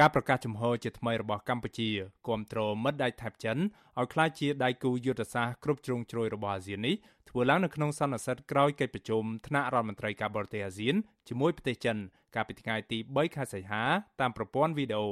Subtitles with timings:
[0.00, 1.88] ការប្រកាសចំហជាថ្មីរបស់កម្ពុជា
[2.28, 3.58] គាំទ្រមិត្តដៃថៃចិន
[3.98, 6.94] ឲ្យក្លាយជាដៃគូយុទ្ធសាស្ត្រគ្រប់ជ្រុងជ្រោយរបស់អាស៊ាននេះ
[7.28, 10.94] ធ្វើឡើងនៅក្នុងសន្និសីទក្រោយកិច្ចប្រជុំថ្នាក់រដ្ឋមន្ត្រីការបរទេសអាស៊ាន
[11.28, 11.96] ជាមួយប្រទេសចិន
[12.34, 13.82] កាលពីថ្ងៃទី3ខែសីហា
[14.20, 15.08] តាមប្រព័ន្ធវីដេអូ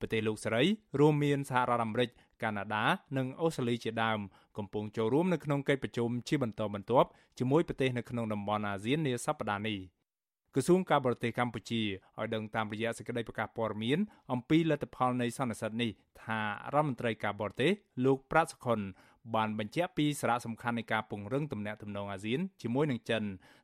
[0.00, 0.64] ប្រទេសលោកសេរី
[1.00, 2.08] រួមមានសហរដ្ឋអាមេរិក
[2.42, 2.84] កាណាដា
[3.16, 4.18] និងអូស្ត្រាលីជាដើម
[4.58, 9.78] កំពុងចូលរួមនៅក្នុងកិច្ចប្រជុំជាបន្តបន្ទាប់ជាមួយប្រទេសនៅក្នុងតំបន់អាស៊ាននាសប្តាហ៍នេះ
[10.56, 13.98] ក្រសួងការបរទេសកម្ពុជាឲ្យដឹងតាមរយៈសេចក្តីប្រកាសព័ត៌មាន
[14.32, 15.90] អំពីលទ្ធផលនៃសន្និសីទនេះ
[16.24, 16.40] ថា
[16.74, 17.70] រដ្ឋមន្ត្រីការបរទេស
[18.04, 18.80] លោកប្រាក់សុខុន
[19.34, 23.22] បានបញ្ជាក់ពីសារៈសំខាន់នៃការពង្រឹងទំនាក់ទំនងអាស៊ានជាមួយនឹងចិន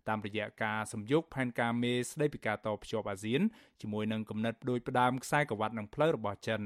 [0.08, 3.40] តាមរយៈការសម្យោគផែនការមេស្តីពីការតភ្ជាប់អាស៊ាន
[3.80, 6.62] ជាមួយនឹងគំនិតដូចផ្ដើមខ្សែក្រវ៉ាត់នឹងផ្លូវរបស់ចិន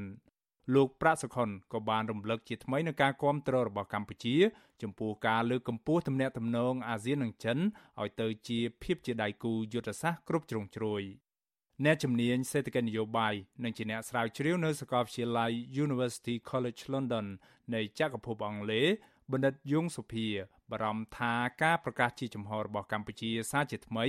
[0.75, 4.37] លោកប្រាក់សុខុនក៏បានរំលឹកជាថ្មីនឹងការគាំទ្ររបស់កម្ពុជា
[4.83, 7.59] ចំពោះការលើកកម្ពស់ទំនាក់ទំនងអាស៊ាននិងចិន
[8.01, 11.03] ឲ្យទៅជាភាពជាដៃគូយុទ្ធសាស្ត្រគ្រប់ជ្រុងជ្រោយ
[11.85, 15.51] អ្នកជំនាញសេដ្ឋកិច្ចនយោបាយនិងជាអ្នកស្រាវជ្រាវនៅសាកលវិទ្យាល័យ
[15.85, 17.27] University College London
[17.75, 18.87] នៃចក្រភពអង់គ្លេស
[19.33, 20.27] បណ្ឌិតយងសុភា
[20.71, 24.07] បារម្ភថាការប្រកាសជាចំហរបស់កម្ពុជាសារជាថ្មី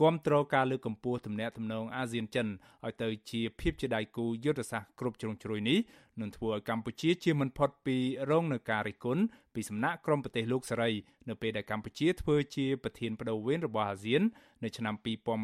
[0.00, 2.46] គាំទ្រការលើកកម្ពស់ទំនាក់ទំនងអាស៊ានចិន
[2.86, 5.78] ឲ្យទៅជាភាពជាដៃគូយុទ្ធសាស្ត្រគ្រប់ជ្រុងជ្រោយនេះ
[6.20, 7.96] នឹងធ្វើឲ្យកម្ពុជាជាមិនផុតពី
[8.30, 9.22] រងនឹងការរិះគន់
[9.54, 10.90] ពីសំណាក់ក្រុមប្រទេសលោកសេរី
[11.28, 14.22] នៅពេលដែលកម្ពុជាធ្វើជាប្រធានបដូវវេនរបស់អាស៊ាន
[14.64, 14.94] នៅឆ្នាំ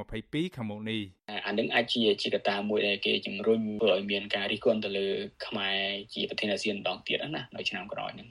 [0.03, 1.01] 2022ខាងមុខនេះ
[1.47, 5.09] អានឹងអាចជាជាកត្តាមួយដែលគេជំរុញធ្វើឲ្យមានការរិះគន់ទៅលើ
[5.47, 5.79] ខ្មែរ
[6.15, 8.29] ជាប្រធានអាស៊ានម្ដងទៀតណានៅឆ្នាំក្រោយហ្នឹង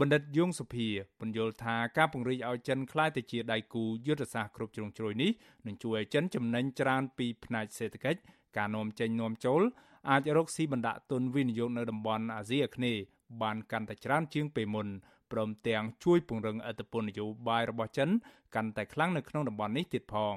[0.00, 0.88] បណ្ឌិតយងសុភា
[1.20, 5.30] បញ្យល់ថាការពង្រីកឲ្យចិនក្លាយទៅជាដៃគូយុទ្ធសាស្ត្រគ្រប់ជ្រុងជ្រោយនេះ
[5.66, 8.20] នឹងជួយឲ្យចិនចំណេញច្រើនពីផ្នែកសេដ្ឋកិច្ច
[8.56, 9.62] ការនាំចេញនាំចូល
[10.10, 13.02] អាចរកស៊ីបណ្ដាក់ទុនវិនិយោគនៅតំបន់អាស៊ីអាគ្នេយ៍
[13.42, 14.88] បានកាន់តែច្រើនជាងពេលមុន
[15.32, 18.08] ព្រមទាំងជួយពង្រឹងឥទ្ធិពលនយោបាយរបស់ចិន
[18.54, 20.34] កាន់តែខ្លាំងនៅក្នុងតំបន់នេះទៀតផង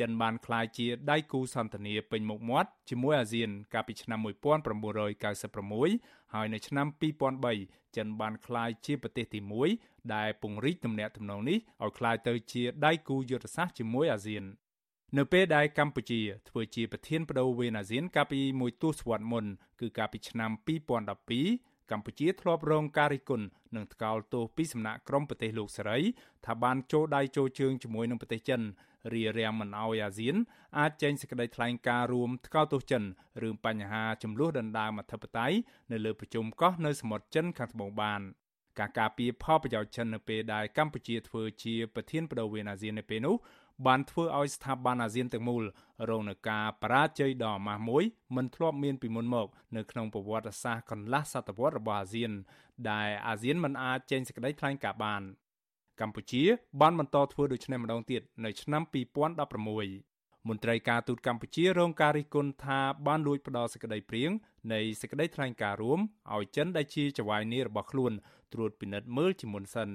[0.00, 6.86] ចិនបានក្លាយជាដៃគូសន្ទនាពេញមុខមាត់ជាមួយអាស៊ាន កាលពីឆ្នាំ1996ហើយនៅឆ្នាំ
[7.42, 9.40] 2003ចិនបានក្លាយជាប្រទេសទី
[9.76, 14.44] 1ដែលពង្រីកទំនាក់ទំនងនេះឲ្យក្លាយទៅជាដៃគូយុទ្ធសាស្ត្រជាមួយអាស៊ាន
[15.18, 19.44] នៅពេលដែលកម្ពុជាធ្វើជាប្រធានបដូវវេនអាស៊ានកាលពីមួយទសវត្សរ៍មុន
[19.80, 20.50] គឺកាលពីឆ្នាំ
[21.16, 25.98] 2012 កម្ពុជាធ្លាប់រងការរិះគន់និងថ្កោលទោសពីសំណាក់ក្រុមប្រទេសលោកសេរី
[26.46, 28.60] ថាបានចូលដៃចូលជើងជាមួយនឹងប្រទេសចិន
[29.14, 30.36] រារាំងមិនអោយអាស៊ាន
[30.78, 33.02] អាចចេញសេចក្តីថ្លែងការណ៍រួមថ្កោលទោសចិន
[33.42, 35.56] រឿងបញ្ហាចំនួនដណ្ដើមអធិបតេយ្យ
[35.92, 38.20] នៅលើប្រជុំកោះនៅសមុទ្រចិនខាងត្បូងបាន
[38.78, 43.36] ការការពារផលប្រយោជន៍ចិននៅពេលដែលកម្ពុជាធ្វើជាប្រធានបដូវវេនអាស៊ាននៅពេលនោះ
[43.86, 45.62] បានធ្វើឲ្យស្ថាប័នអាស៊ានទាំងមូល
[46.10, 48.04] រងនឹងការបរាជ័យដ៏អាម៉ាស់មួយ
[48.36, 52.32] មិនធ្លាប់មានពីមុនមក នៅក្នុងប្រវត្តិសាស្ត្រកន្លះសតវត្សរ៍របស់អាស៊ាន
[52.90, 55.22] ដែលអាស៊ានមិនអាចចេញសេចក្តីថ្លែងការណ៍បាន
[56.00, 56.44] កម្ពុជា
[56.80, 64.30] បានបន្តធ្វើដូច្នេះម្ដងទៀតនៅឆ្នាំ2016មន្ត្រីការទូតកម្ពុជារងការរិះគន់ថាបានលួចផ្ដល់សេចក្តីព្រៀង
[64.72, 66.00] នៃសេចក្តីថ្លែងការណ៍រួម
[66.34, 68.12] ឲ្យចិនដែលជាចៅហ្វាយនីរបស់ខ្លួន
[68.52, 69.90] ត្រួតពិនិត្យមើលជាមុនសិន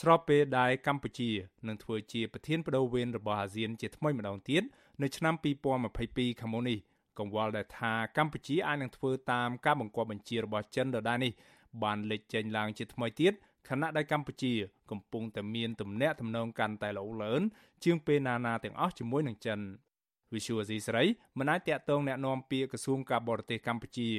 [0.00, 1.30] ស្របពេលដែលកម្ពុជា
[1.68, 4.62] នឹងធ្វើជាប្រធានបដូវវេនរបស់អាស៊ានជាថ្មីម្ដងទៀត
[5.02, 5.34] នៅឆ្នាំ
[5.84, 6.78] 2022ខាងមុខនេះ
[7.18, 11.32] កង្វល់ដែលថាកម្ពុជាអាចនឹងធ្វើតាមការបង្គាប់បញ្ជារបស់ចិនដដែលនេះ
[11.82, 13.32] បានលេចចេញឡើងជាថ្មីទៀត
[13.68, 14.52] ខណៈដែលកម្ពុជា
[14.90, 17.42] កំពុងតែមានទំនាក់ទំនងកាន់តែល្អលឿន
[17.84, 19.58] ជាងពេលណាណាទាំងអស់ជាមួយនឹងចិន
[20.33, 21.03] វិសុវអេស៊ីស្រី
[21.39, 24.09] មិនអាចតាក់ទងแนะនាំពាក្យក្រសួងការបរទេសកម្ពុជា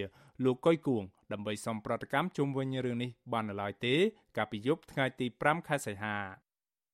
[0.44, 3.94] លោកកុយគួងដើម្បីសំប្រតិកម្មជុំវិញរឿងនេះបាននៅឡើយទេ
[4.36, 6.16] កាលពីយប់ថ្ងៃទី5ខែសីហា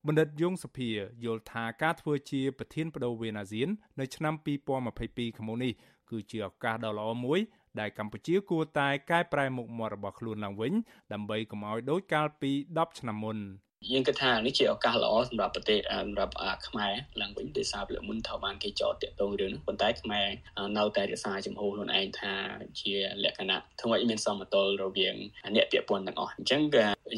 [0.06, 0.88] បណ្ឌិតយងសភា
[1.24, 3.68] យល់ថាការធ្វើជាប្រធានបដូវវេនអាស៊ាន
[4.00, 4.34] នៅឆ្នាំ
[4.86, 5.72] 2022ខាងមុខនេះ
[6.10, 7.40] គឺជាឱកាសដ៏ល្អមួយ
[7.80, 10.72] ដែលកម្ពុជាគួរតែកែប្រែមុខមាត់របស់ខ្លួនឡើងវិញ
[11.12, 13.38] ដើម្បីកុំឲ្យដូចកាលពី10ឆ្នាំមុន
[13.89, 16.33] យើងគិតថានេះជាឱកាសល្អសម្រាប់ប្រទេសសម្រាប់
[16.67, 20.27] ខ្មែរឡើងវិញដោយសារពលមុនត្រូវបានគេចោទតាក់ទងរឿងនេះប៉ុន្តែខ្មែរ
[20.77, 22.33] នៅតែរក្សាចំហខ្លួនឯងថា
[22.79, 22.93] ជា
[23.23, 25.15] លក្ខណៈធ្វើឲ្យមានសមតុល្យរវាង
[25.55, 26.61] អ្នកពាក់ព័ន្ធទាំងអស់អញ្ចឹង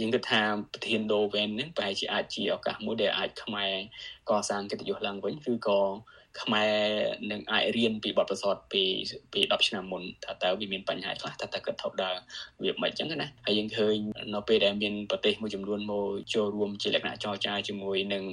[0.01, 0.41] យើងគិតថា
[0.73, 3.73] ប្រធានដូវែននេះប្រហែលជាអាចជាឱកាសមួយដែលអាចខ្មែរ
[4.29, 5.81] កសាងកិត្តិយសឡើងវិញឬក៏
[6.41, 6.73] ខ្មែរ
[7.31, 8.83] នឹងអាចរៀនពីបទពិសោធន៍ពី
[9.33, 12.15] ពី10ឆ្នាំមុនថាតើវាមានបញ្ហាខ្លះថាតើគាត់ថប់ដើរ
[12.63, 13.95] វាមិនអញ្ចឹងណាហើយយើងឃើញ
[14.33, 18.23] នៅពេលដែលមានប្រទេសមួយចំនួនមកចូលរួមជាលក្ខណៈចរចាជាមួយនឹង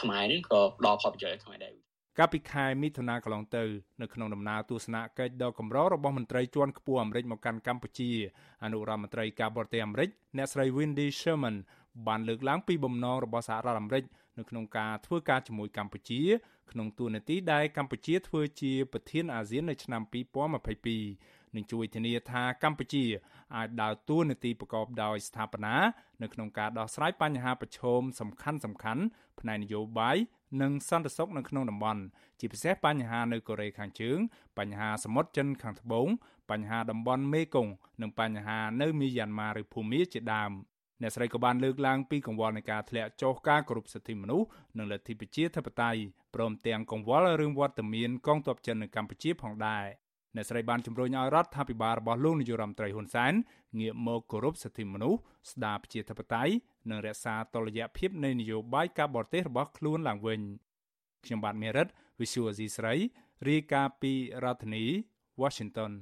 [0.00, 1.74] ខ្មែរនេះក៏ផ្ដល់ផលប្រយោជន៍ឲ្យខ្មែរដែរ
[2.18, 3.64] កាលពីខែមិថុនាកន្លងទៅ
[4.02, 8.10] នៅក្នុងដំណើរទស្សនកិច្ចដ៏កម្ររបស់មន្ត្រីជាន់ខ្ពស់អាមេរិកមកកាន់កម្ពុជា
[8.64, 11.56] អនុរដ្ឋមន្ត្រីការបរទេសអាមេរិកអ្នកស្រី Wendy Sherman
[12.08, 14.04] បានលើកឡើងពីបំណងរបស់សហរដ្ឋអាមេរិក
[14.38, 16.22] នៅក្នុងការធ្វើការជាមួយកម្ពុជា
[16.70, 20.02] ក្នុងទូនាទីដែលកម្ពុជាធ្វើជាប្រធានអាស៊ាននៅឆ្នាំ
[20.78, 23.04] 2022នឹងជួយធានាថាកម្ពុជា
[23.56, 25.76] អាចដើរតួនាទីប្រកបដោយស្ថាបនា
[26.22, 28.60] នៅក្នុងការដោះស្រាយបញ្ហាប្រឈមសំខាន់ៗ
[29.40, 30.16] ផ្នែកនយោបាយ
[30.62, 32.02] និងសន្តិសុខនៅក្នុងតំបន់
[32.40, 34.18] ជាពិសេសបញ្ហានៅកូរ៉េខាងជើង
[34.58, 36.08] បញ្ហាសមុទ្រចិនខាងត្បូង
[36.50, 40.50] បញ្ហាតំបន់មេគង្គនិងបញ្ហានៅមីយ៉ាន់ម៉ាឬភូមាជាដើម
[41.02, 44.46] អ្នកស្រីក៏បានលើកឡើងពីកង្វល់នៃការធ្លាក់ចុះការគោរពសិទ្ធិមនុស្ស
[44.78, 46.00] និងលទ្ធិប្រជាធិបតេយ្យ
[46.34, 49.86] ព្រមទាំងកង្វល់រឿងវត្តមានកងទ័ពចិននៅកម្ពុជាផងដែរ
[50.36, 53.32] អ្នកស្រីបានជំរុញឲ្យរដ្ឋាភិបាលរបស់លោកនាយរដ្ឋមន្ត្រីហ៊ុនសែន
[53.80, 55.20] ងាកមកគោរពសិទ្ធិមនុស្ស
[55.50, 56.52] ស្ដារប្រជាធិបតេយ្យ
[56.90, 60.40] និងរក្សាតុល្យភាពនៃនយោបាយការបរទេសរបស់ខ្លួនឡើងវិញ
[61.24, 61.88] ខ្ញុំបាទមេរិត
[62.20, 62.94] Visual C ស្រី
[63.48, 64.12] រាយការណ៍ពី
[64.44, 64.84] រដ្ឋធានី
[65.42, 65.92] Washington